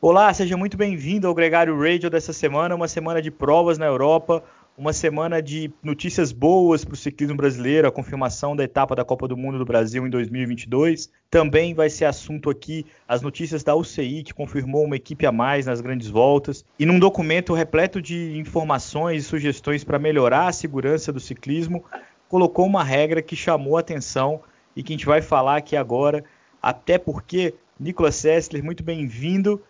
[0.00, 4.44] Olá, seja muito bem-vindo ao Gregário Radio dessa semana, uma semana de provas na Europa,
[4.76, 9.26] uma semana de notícias boas para o ciclismo brasileiro, a confirmação da etapa da Copa
[9.26, 11.10] do Mundo do Brasil em 2022.
[11.30, 15.64] Também vai ser assunto aqui as notícias da UCI, que confirmou uma equipe a mais
[15.64, 21.10] nas grandes voltas, e num documento repleto de informações e sugestões para melhorar a segurança
[21.10, 21.82] do ciclismo,
[22.28, 24.42] colocou uma regra que chamou a atenção
[24.76, 26.24] e que a gente vai falar aqui agora,
[26.60, 29.62] até porque, Nicolas Sessler, muito bem-vindo.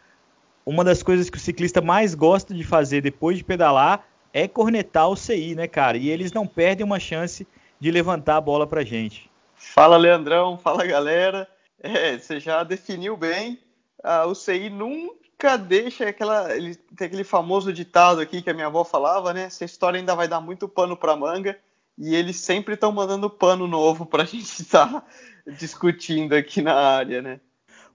[0.67, 5.09] Uma das coisas que o ciclista mais gosta de fazer depois de pedalar é cornetar
[5.09, 5.97] o CI, né, cara?
[5.97, 7.47] E eles não perdem uma chance
[7.79, 9.31] de levantar a bola pra gente.
[9.55, 10.57] Fala, Leandrão.
[10.59, 11.49] Fala, galera.
[11.81, 13.59] É, você já definiu bem.
[14.03, 16.57] Ah, o CI nunca deixa aquela.
[16.57, 19.45] Ele tem aquele famoso ditado aqui que a minha avó falava, né?
[19.45, 21.59] Essa história ainda vai dar muito pano pra manga.
[21.97, 25.05] E eles sempre estão mandando pano novo pra gente estar tá
[25.47, 27.41] discutindo aqui na área, né?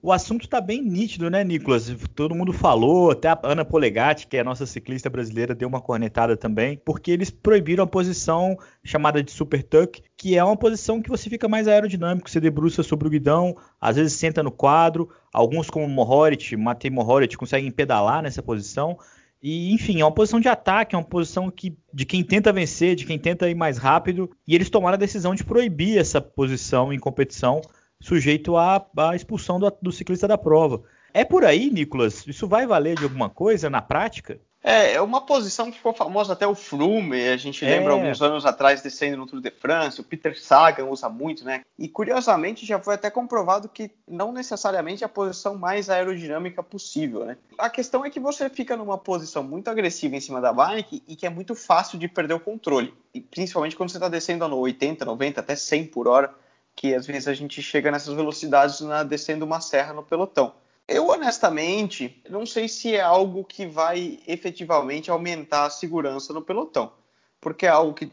[0.02, 1.94] O assunto está bem nítido, né, Nicolas?
[2.14, 5.80] Todo mundo falou, até a Ana Polegatti, que é a nossa ciclista brasileira, deu uma
[5.80, 11.02] cornetada também, porque eles proibiram a posição chamada de super tuck, que é uma posição
[11.02, 15.10] que você fica mais aerodinâmico, você debruça sobre o guidão, às vezes senta no quadro,
[15.30, 18.96] alguns como Mohorit, Matei Mohorit, conseguem pedalar nessa posição,
[19.42, 22.94] e, enfim, é uma posição de ataque, é uma posição que, de quem tenta vencer,
[22.94, 24.30] de quem tenta ir mais rápido.
[24.46, 27.62] E eles tomaram a decisão de proibir essa posição em competição
[28.00, 30.82] sujeito à, à expulsão do, do ciclista da prova.
[31.12, 32.26] É por aí, Nicolas?
[32.26, 34.40] Isso vai valer de alguma coisa na prática?
[34.62, 37.96] É, é uma posição que ficou famosa até o Flume, a gente lembra é.
[37.96, 41.62] alguns anos atrás descendo no Tour de France, o Peter Sagan usa muito, né?
[41.78, 47.24] E curiosamente já foi até comprovado que não necessariamente é a posição mais aerodinâmica possível,
[47.24, 47.38] né?
[47.56, 51.16] A questão é que você fica numa posição muito agressiva em cima da bike e
[51.16, 54.54] que é muito fácil de perder o controle, e principalmente quando você está descendo a
[54.54, 56.34] 80, 90, até 100 por hora
[56.74, 60.54] que às vezes a gente chega nessas velocidades na, descendo uma serra no pelotão.
[60.88, 66.92] Eu honestamente não sei se é algo que vai efetivamente aumentar a segurança no pelotão,
[67.40, 68.10] porque é algo que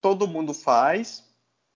[0.00, 1.24] todo mundo faz,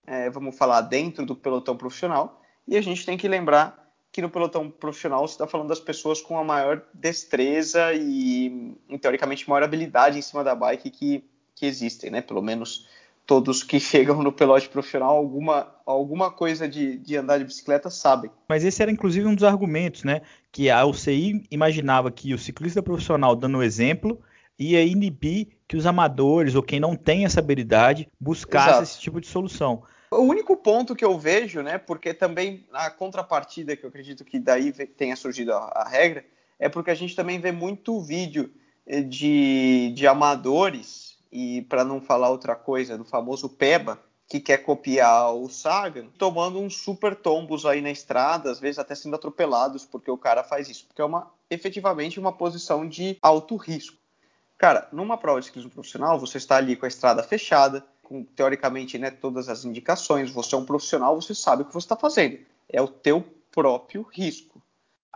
[0.06, 3.84] é, vamos falar dentro do pelotão profissional, e a gente tem que lembrar
[4.14, 9.48] que no pelotão profissional você está falando das pessoas com a maior destreza e, teoricamente,
[9.48, 12.22] maior habilidade em cima da bike que, que existem, né?
[12.22, 12.86] Pelo menos
[13.26, 18.30] todos que chegam no pelote profissional alguma, alguma coisa de, de andar de bicicleta sabem.
[18.48, 20.22] Mas esse era inclusive um dos argumentos, né?
[20.52, 24.20] Que a UCI imaginava que o ciclista profissional dando o exemplo
[24.58, 28.82] ia inibir que os amadores ou quem não tem essa habilidade buscasse Exato.
[28.82, 29.82] esse tipo de solução.
[30.10, 34.38] O único ponto que eu vejo, né, porque também a contrapartida que eu acredito que
[34.38, 36.24] daí tenha surgido a, a regra,
[36.58, 38.52] é porque a gente também vê muito vídeo
[38.86, 41.03] eh, de, de amadores
[41.34, 46.60] e para não falar outra coisa, do famoso Peba, que quer copiar o Sagan, tomando
[46.60, 50.70] uns super tombos aí na estrada, às vezes até sendo atropelados porque o cara faz
[50.70, 53.98] isso, porque é uma efetivamente uma posição de alto risco.
[54.56, 58.96] Cara, numa prova de ciclismo profissional, você está ali com a estrada fechada, com teoricamente
[58.96, 62.38] né, todas as indicações, você é um profissional, você sabe o que você está fazendo.
[62.68, 64.62] É o teu próprio risco.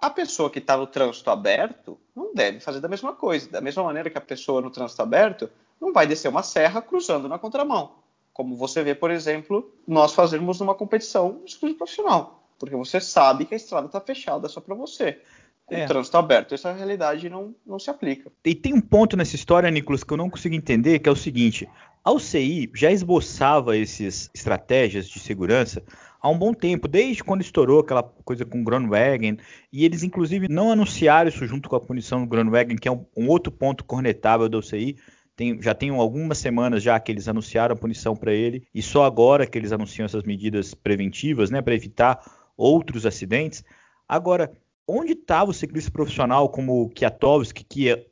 [0.01, 3.51] A pessoa que está no trânsito aberto não deve fazer da mesma coisa.
[3.51, 5.51] Da mesma maneira que a pessoa no trânsito aberto
[5.81, 7.93] não vai descer uma serra cruzando na contramão.
[8.33, 12.45] Como você vê, por exemplo, nós fazermos numa competição de profissional.
[12.59, 15.21] Porque você sabe que a estrada está fechada só para você.
[15.67, 15.85] Com é.
[15.85, 18.31] o trânsito aberto, essa realidade não, não se aplica.
[18.45, 21.17] E tem um ponto nessa história, Nicolas, que eu não consigo entender, que é o
[21.17, 21.69] seguinte:
[22.03, 25.83] a UCI já esboçava essas estratégias de segurança
[26.21, 29.39] há um bom tempo, desde quando estourou aquela coisa com o Groenwagen,
[29.73, 33.05] e eles inclusive não anunciaram isso junto com a punição do Groenwagen, que é um,
[33.17, 34.97] um outro ponto cornetável da UCI,
[35.39, 39.05] tem, já tem algumas semanas já que eles anunciaram a punição para ele e só
[39.05, 42.21] agora que eles anunciam essas medidas preventivas, né, para evitar
[42.57, 43.65] outros acidentes.
[44.09, 44.51] Agora,
[44.85, 47.05] onde estava o ciclista profissional como o que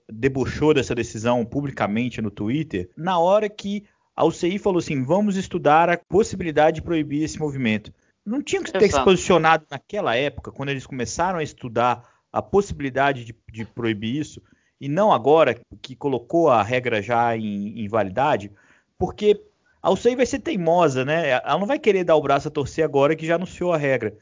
[0.09, 3.85] debochou dessa decisão publicamente no Twitter, na hora que
[4.17, 7.93] a UCI falou assim: vamos estudar a possibilidade de proibir esse movimento.
[8.25, 8.99] Não tinha que ter Exato.
[8.99, 14.43] se posicionado naquela época, quando eles começaram a estudar a possibilidade de, de proibir isso,
[14.81, 18.51] e não agora que colocou a regra já em, em validade,
[18.99, 19.41] porque
[19.81, 21.31] a UCI vai ser teimosa, né?
[21.31, 24.17] Ela não vai querer dar o braço a torcer agora que já anunciou a regra.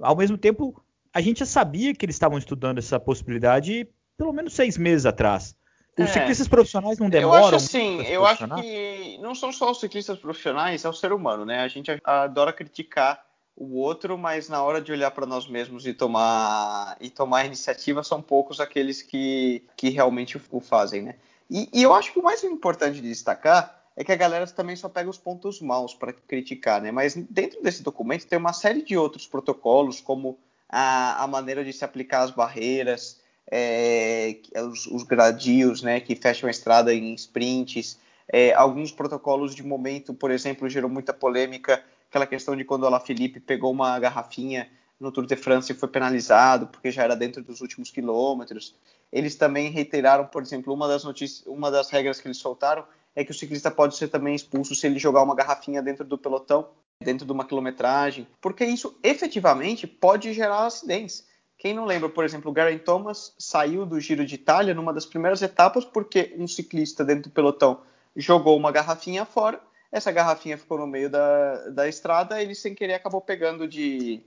[0.00, 0.82] Ao mesmo tempo,
[1.12, 3.86] a gente já sabia que eles estavam estudando essa possibilidade
[4.16, 5.54] pelo menos seis meses atrás.
[5.98, 7.38] Os é, ciclistas profissionais não demoram?
[7.40, 11.12] Eu acho assim, eu acho que não são só os ciclistas profissionais, é o ser
[11.12, 11.60] humano, né?
[11.60, 13.24] A gente adora criticar
[13.56, 18.02] o outro, mas na hora de olhar para nós mesmos e tomar e tomar iniciativa
[18.02, 21.16] são poucos aqueles que, que realmente o fazem, né?
[21.50, 24.76] E, e eu acho que o mais importante de destacar é que a galera também
[24.76, 26.90] só pega os pontos maus para criticar, né?
[26.90, 31.72] Mas dentro desse documento tem uma série de outros protocolos, como a, a maneira de
[31.72, 33.19] se aplicar as barreiras,
[33.50, 37.98] é, os, os, gradios né, que fecham a estrada em sprints,
[38.28, 43.00] é, alguns protocolos de momento, por exemplo, gerou muita polêmica, aquela questão de quando a
[43.00, 44.68] Felipe pegou uma garrafinha
[45.00, 48.74] no Tour de France e foi penalizado porque já era dentro dos últimos quilômetros.
[49.10, 52.84] Eles também reiteraram, por exemplo, uma das notícias, uma das regras que eles soltaram
[53.16, 56.18] é que o ciclista pode ser também expulso se ele jogar uma garrafinha dentro do
[56.18, 56.68] pelotão,
[57.02, 61.26] dentro de uma quilometragem, porque isso efetivamente pode gerar acidentes.
[61.60, 65.04] Quem não lembra, por exemplo, o Garen Thomas saiu do Giro de Itália numa das
[65.04, 67.82] primeiras etapas porque um ciclista dentro do pelotão
[68.16, 69.60] jogou uma garrafinha fora,
[69.92, 74.22] essa garrafinha ficou no meio da, da estrada, ele sem querer acabou pegando de,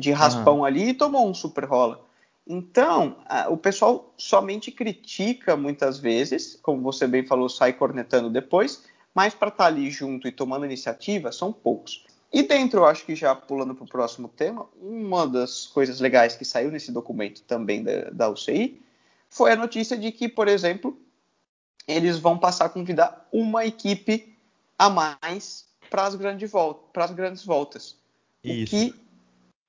[0.00, 0.64] de raspão uhum.
[0.64, 2.04] ali e tomou um super rola.
[2.44, 8.82] Então, a, o pessoal somente critica muitas vezes, como você bem falou, sai cornetando depois,
[9.14, 12.04] mas para estar tá ali junto e tomando iniciativa são poucos.
[12.34, 16.34] E dentro, eu acho que já pulando para o próximo tema, uma das coisas legais
[16.34, 18.82] que saiu nesse documento também da, da UCI
[19.30, 20.98] foi a notícia de que, por exemplo,
[21.86, 24.36] eles vão passar a convidar uma equipe
[24.76, 27.96] a mais para as grandes, voltas, grandes voltas.
[28.42, 28.64] Isso.
[28.64, 28.94] O que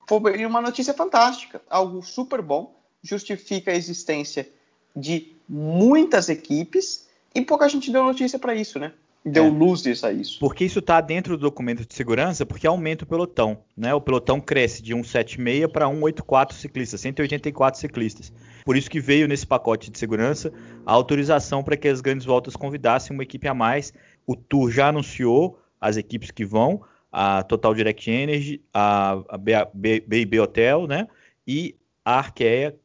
[0.09, 4.49] foi uma notícia fantástica, algo super bom, justifica a existência
[4.95, 8.91] de muitas equipes e pouca gente deu notícia para isso, né?
[9.25, 9.49] Deu é.
[9.49, 10.37] luzes a isso.
[10.39, 13.91] Porque isso está dentro do documento de segurança, porque aumenta o pelotão, né?
[13.91, 18.31] O pelotão cresce de 176 para 184 ciclistas, 184 ciclistas.
[18.63, 20.53] Por isso que veio nesse pacote de segurança
[20.85, 23.91] a autorização para que as grandes voltas convidassem uma equipe a mais.
[24.27, 30.39] O Tour já anunciou as equipes que vão, a Total Direct Energy, a, a BB
[30.39, 31.07] Hotel, né?
[31.47, 32.75] E a Arkea,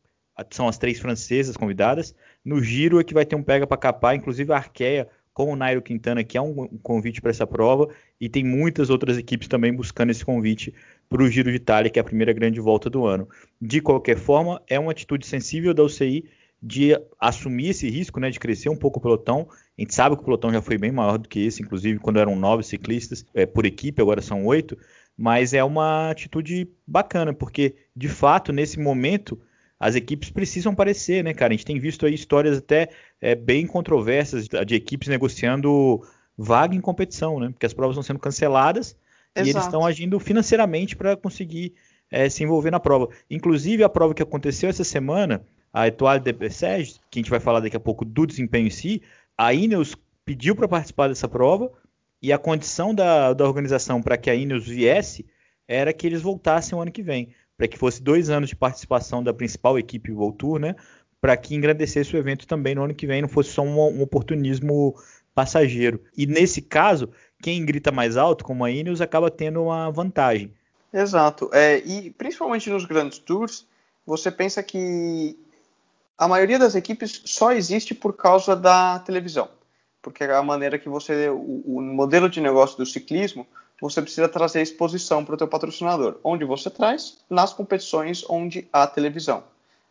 [0.51, 2.15] são as três francesas convidadas.
[2.43, 5.57] No Giro é que vai ter um pega para capar, inclusive a Arkea com o
[5.57, 7.89] Nairo Quintana, que é um, convite para essa prova,
[8.21, 10.75] e tem muitas outras equipes também buscando esse convite
[11.09, 13.29] para o Giro de Itália, que é a primeira grande volta do ano.
[13.61, 16.25] De qualquer forma, é uma atitude sensível da UCI
[16.63, 19.49] de assumir esse risco, né, de crescer um pouco o pelotão.
[19.79, 22.19] A gente sabe que o pelotão já foi bem maior do que esse, inclusive quando
[22.19, 24.77] eram nove ciclistas é, por equipe, agora são oito.
[25.17, 29.41] Mas é uma atitude bacana, porque de fato nesse momento
[29.81, 31.55] as equipes precisam aparecer, né, cara?
[31.55, 36.03] A gente tem visto aí histórias até é, bem controversas de equipes negociando
[36.37, 37.49] vaga em competição, né?
[37.49, 38.89] Porque as provas estão sendo canceladas
[39.35, 39.49] Exato.
[39.49, 41.73] e eles estão agindo financeiramente para conseguir
[42.11, 43.09] é, se envolver na prova.
[43.31, 45.43] Inclusive a prova que aconteceu essa semana
[45.73, 48.71] a Etoile de Bessèges, que a gente vai falar daqui a pouco do desempenho em
[48.71, 49.01] si,
[49.39, 51.71] a Ineos pediu para participar dessa prova
[52.21, 55.25] e a condição da, da organização para que a Ineos viesse
[55.67, 57.29] era que eles voltassem o ano que vem,
[57.61, 60.75] para que fosse dois anos de participação da principal equipe World Tour, né?
[61.21, 64.01] Para que engrandecesse o evento também no ano que vem, não fosse só um, um
[64.01, 64.97] oportunismo
[65.35, 66.03] passageiro.
[66.17, 67.11] E nesse caso,
[67.43, 70.55] quem grita mais alto, como a Ineos, acaba tendo uma vantagem.
[70.91, 71.51] Exato.
[71.53, 73.67] É, e principalmente nos grandes tours,
[74.07, 75.39] você pensa que
[76.17, 79.51] a maioria das equipes só existe por causa da televisão,
[80.01, 83.47] porque é a maneira que você, o, o modelo de negócio do ciclismo,
[83.81, 88.87] você precisa trazer exposição para o teu patrocinador, onde você traz nas competições onde há
[88.87, 89.45] televisão.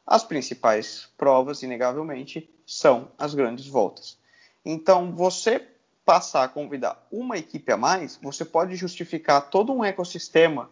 [0.06, 4.18] As principais provas, inegavelmente, são as grandes voltas.
[4.66, 5.68] Então, você
[6.06, 10.70] passar a convidar uma equipe a mais, você pode justificar todo um ecossistema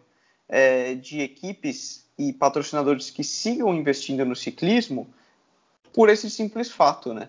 [0.48, 5.06] é, de equipes e patrocinadores que sigam investindo no ciclismo
[5.92, 7.28] por esse simples fato, né?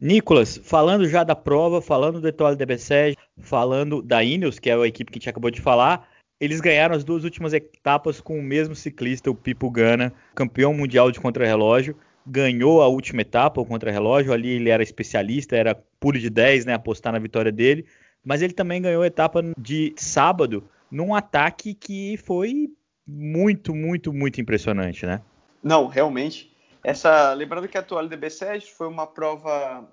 [0.00, 4.74] Nicolas, falando já da prova, falando do Etoile de Bessèges, falando da Ineos, que é
[4.74, 8.38] a equipe que a gente acabou de falar, eles ganharam as duas últimas etapas com
[8.38, 13.66] o mesmo ciclista, o Pipo Gana, campeão mundial de contrarrelógio, ganhou a última etapa, o
[13.66, 17.86] contrarrelógio, ali ele era especialista, era puro de 10, né, apostar na vitória dele,
[18.22, 22.68] mas ele também ganhou a etapa de sábado num ataque que foi
[23.06, 25.22] muito, muito, muito impressionante, né?
[25.62, 26.55] Não, realmente.
[26.86, 29.84] Essa, lembrando que a Toalha de B7 foi uma prova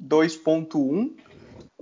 [0.00, 1.16] 2.1,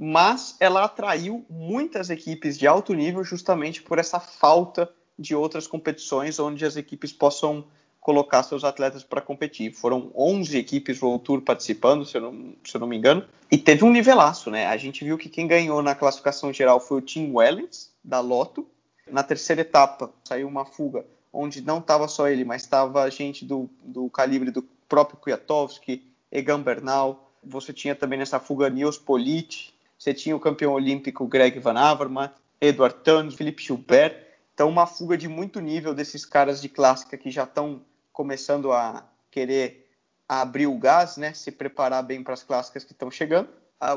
[0.01, 6.39] mas ela atraiu muitas equipes de alto nível justamente por essa falta de outras competições
[6.39, 7.67] onde as equipes possam
[8.01, 9.71] colocar seus atletas para competir.
[9.75, 13.59] Foram 11 equipes World Tour participando, se eu, não, se eu não me engano, e
[13.59, 14.67] teve um nivelaço, né?
[14.69, 18.67] A gente viu que quem ganhou na classificação geral foi o Tim Wellens, da Lotto.
[19.11, 21.05] Na terceira etapa, saiu uma fuga
[21.35, 26.61] onde não estava só ele, mas estava gente do, do calibre do próprio Kwiatkowski, Egan
[26.61, 31.79] Bernal, você tinha também nessa fuga Nils Polit, você tinha o campeão olímpico Greg Van
[31.79, 34.25] Avermaet, Edward Tuns, Felipe Gilbert,
[34.55, 39.05] então uma fuga de muito nível desses caras de clássica que já estão começando a
[39.31, 39.91] querer
[40.29, 43.49] abrir o gás, né, se preparar bem para as clássicas que estão chegando.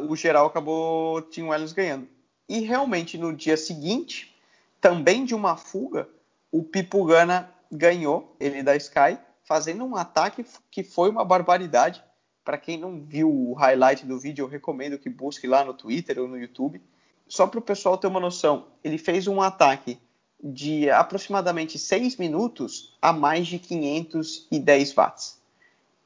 [0.09, 2.07] o geral acabou Tim Wellens ganhando.
[2.49, 4.35] E realmente no dia seguinte,
[4.81, 6.09] também de uma fuga,
[6.51, 12.03] o Pipo Gana ganhou, ele da Sky, fazendo um ataque que foi uma barbaridade.
[12.43, 16.19] Para quem não viu o highlight do vídeo, eu recomendo que busque lá no Twitter
[16.19, 16.81] ou no YouTube.
[17.27, 19.99] Só para o pessoal ter uma noção, ele fez um ataque
[20.41, 25.41] de aproximadamente 6 minutos a mais de 510 watts.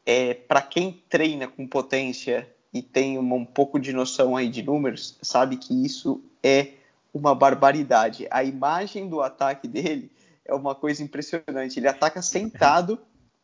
[0.04, 4.64] É, para quem treina com potência e tem uma, um pouco de noção aí de
[4.64, 6.74] números, sabe que isso é
[7.14, 8.28] uma barbaridade.
[8.32, 10.12] A imagem do ataque dele
[10.46, 11.80] é uma coisa impressionante.
[11.80, 13.00] Ele ataca sentado,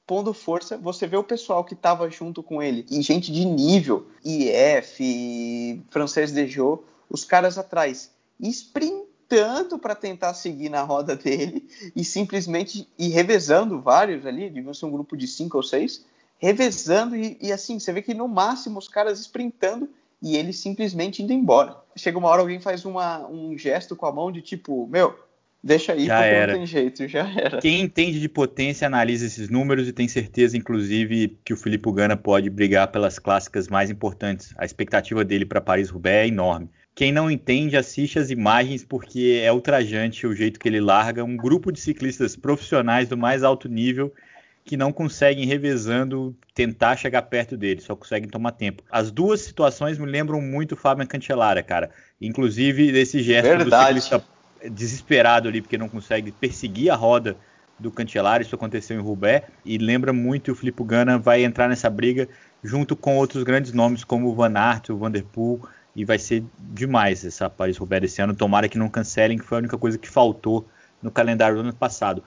[0.06, 0.78] pondo força.
[0.78, 6.32] Você vê o pessoal que estava junto com ele, e gente de nível, IF, Francês
[6.32, 13.82] Dejô, os caras atrás, sprintando para tentar seguir na roda dele e simplesmente e revezando
[13.82, 16.06] vários ali, deviam ser um grupo de cinco ou seis,
[16.38, 19.90] revezando e, e assim, você vê que no máximo os caras sprintando
[20.22, 21.78] e ele simplesmente indo embora.
[21.96, 25.18] Chega uma hora alguém faz uma, um gesto com a mão de tipo, meu,
[25.68, 26.54] deixa aí já porque era.
[26.54, 27.60] não tem jeito, já era.
[27.60, 32.16] Quem entende de potência analisa esses números e tem certeza, inclusive, que o Felipe Gana
[32.16, 34.54] pode brigar pelas clássicas mais importantes.
[34.58, 36.70] A expectativa dele para Paris-Roubaix é enorme.
[36.96, 41.38] Quem não entende, assiste as imagens porque é ultrajante o jeito que ele larga um
[41.38, 44.12] grupo de ciclistas profissionais do mais alto nível
[44.66, 48.84] que não conseguem, revezando, tentar chegar perto dele, só conseguem tomar tempo.
[48.92, 51.90] As duas situações me lembram muito o Fábio Cancellara, cara.
[52.20, 53.70] Inclusive, desse gesto Verdade.
[53.70, 54.37] do ciclista
[54.70, 57.36] desesperado ali, porque não consegue perseguir a roda
[57.80, 61.90] do Cancellara, isso aconteceu em Roubaix, e lembra muito o Filipe Gana vai entrar nessa
[61.90, 62.28] briga
[62.64, 65.62] junto com outros grandes nomes como o Van Aert, o Van Der Poel,
[65.96, 68.36] e vai ser demais essa Paris-Roubaix esse ano.
[68.36, 70.68] Tomara que não cancelem, que foi a única coisa que faltou
[71.02, 72.24] no calendário do ano passado.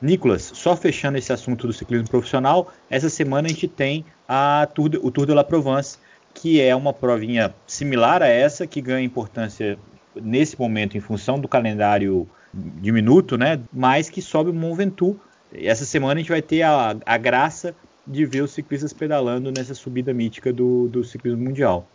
[0.00, 4.90] Nicolas, só fechando esse assunto do ciclismo profissional, essa semana a gente tem a Tour
[5.02, 5.98] o Tour de la Provence,
[6.34, 9.78] que é uma provinha similar a essa, que ganha importância
[10.14, 13.60] nesse momento em função do calendário diminuto, né?
[13.72, 15.18] Mas que sobe o Mont Ventoux.
[15.52, 17.74] Essa semana a gente vai ter a, a graça
[18.06, 21.86] de ver os ciclistas pedalando nessa subida mítica do, do ciclismo mundial.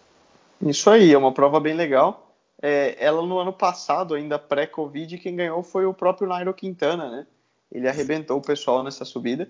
[0.61, 2.33] Isso aí, é uma prova bem legal.
[2.61, 7.25] É, ela no ano passado, ainda pré-Covid, quem ganhou foi o próprio Nairo Quintana, né?
[7.71, 9.47] Ele arrebentou o pessoal nessa subida.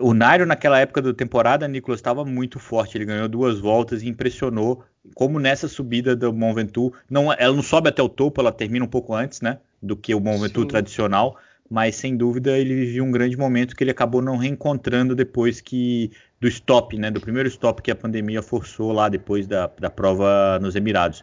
[0.00, 2.96] O Nairo, naquela época da temporada, Nicolas, estava muito forte.
[2.96, 4.82] Ele ganhou duas voltas e impressionou.
[5.14, 8.84] Como nessa subida do Mont Ventoux, não, ela não sobe até o topo, ela termina
[8.84, 9.58] um pouco antes, né?
[9.82, 10.68] Do que o Mont Ventoux Sim.
[10.68, 11.36] tradicional.
[11.70, 16.10] Mas sem dúvida ele viveu um grande momento que ele acabou não reencontrando depois que
[16.40, 17.10] do stop, né?
[17.10, 21.22] Do primeiro stop que a pandemia forçou lá depois da, da prova nos Emirados.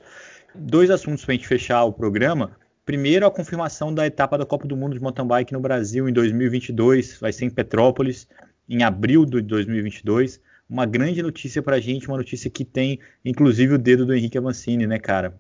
[0.54, 2.52] Dois assuntos para a gente fechar o programa.
[2.86, 6.14] Primeiro, a confirmação da etapa da Copa do Mundo de Mountain Bike no Brasil em
[6.14, 8.28] 2022, vai ser em Petrópolis,
[8.70, 10.40] em abril de 2022.
[10.70, 14.38] Uma grande notícia para a gente, uma notícia que tem, inclusive, o dedo do Henrique
[14.38, 15.40] Avancini, né, cara?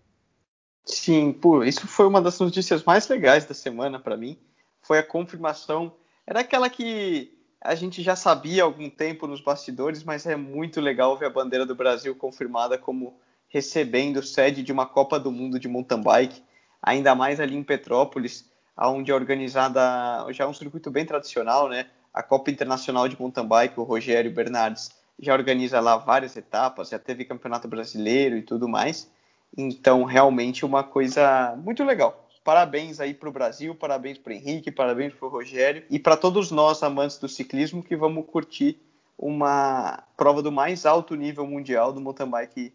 [0.85, 4.37] Sim, pô, isso foi uma das notícias mais legais da semana para mim.
[4.81, 5.93] Foi a confirmação.
[6.27, 10.79] Era aquela que a gente já sabia há algum tempo nos bastidores, mas é muito
[10.79, 15.59] legal ver a bandeira do Brasil confirmada como recebendo sede de uma Copa do Mundo
[15.59, 16.43] de mountain bike
[16.85, 18.45] ainda mais ali em Petrópolis,
[18.77, 21.87] onde é organizada já um circuito bem tradicional, né?
[22.13, 24.89] A Copa Internacional de Mountain Bike, o Rogério Bernardes
[25.19, 29.09] já organiza lá várias etapas, já teve Campeonato Brasileiro e tudo mais.
[29.57, 32.27] Então, realmente uma coisa muito legal.
[32.43, 36.51] Parabéns aí para o Brasil, parabéns para Henrique, parabéns para o Rogério e para todos
[36.51, 38.77] nós amantes do ciclismo que vamos curtir
[39.17, 42.73] uma prova do mais alto nível mundial do mountain bike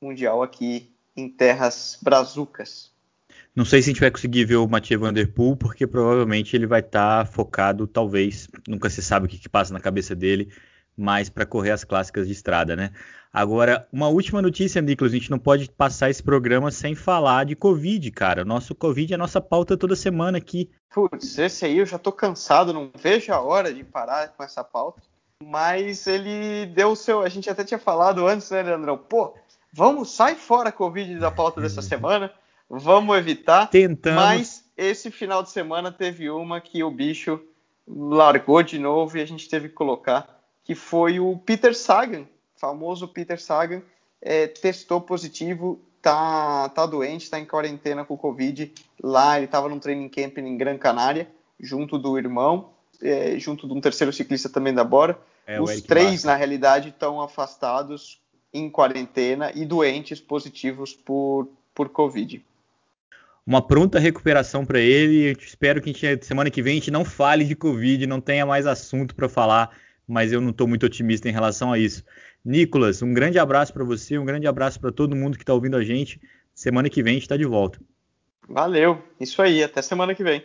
[0.00, 2.90] mundial aqui em terras brazucas.
[3.54, 6.56] Não sei se a gente vai conseguir ver o Mathieu Van Der Poel, porque provavelmente
[6.56, 10.16] ele vai estar tá focado, talvez, nunca se sabe o que, que passa na cabeça
[10.16, 10.50] dele,
[10.96, 12.90] mais para correr as clássicas de estrada, né?
[13.32, 17.56] Agora, uma última notícia, Nicolas, a gente não pode passar esse programa sem falar de
[17.56, 18.44] Covid, cara.
[18.44, 20.70] Nosso Covid é a nossa pauta toda semana aqui.
[20.92, 24.62] Putz, esse aí eu já tô cansado, não vejo a hora de parar com essa
[24.62, 25.00] pauta.
[25.42, 27.22] Mas ele deu o seu.
[27.22, 28.98] A gente até tinha falado antes, né, Leandrão?
[28.98, 29.34] Pô,
[29.72, 32.30] vamos, sai fora Covid da pauta dessa semana
[32.80, 33.66] vamos evitar.
[33.68, 34.22] Tentamos.
[34.22, 37.40] Mas esse final de semana teve uma que o bicho
[37.86, 42.26] largou de novo e a gente teve que colocar, que foi o Peter Sagan,
[42.56, 43.82] famoso Peter Sagan,
[44.20, 48.72] é, testou positivo, tá, tá doente, tá em quarentena com Covid.
[49.02, 51.28] Lá ele estava num training camp em Gran Canária,
[51.58, 52.70] junto do irmão,
[53.02, 55.18] é, junto de um terceiro ciclista também da Bora.
[55.46, 58.20] É, Os três, na realidade, estão afastados
[58.54, 62.44] em quarentena e doentes positivos por, por Covid
[63.46, 65.36] uma pronta recuperação para ele.
[65.40, 68.66] espero que gente, semana que vem a gente não fale de Covid, não tenha mais
[68.66, 69.76] assunto para falar,
[70.12, 72.04] mas eu não estou muito otimista em relação a isso.
[72.44, 75.74] Nicolas, um grande abraço para você, um grande abraço para todo mundo que está ouvindo
[75.74, 76.20] a gente.
[76.54, 77.80] Semana que vem a gente está de volta.
[78.46, 80.44] Valeu, isso aí, até semana que vem.